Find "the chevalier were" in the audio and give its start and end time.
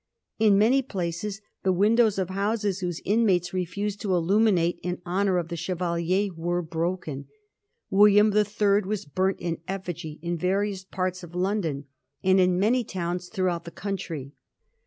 5.49-6.63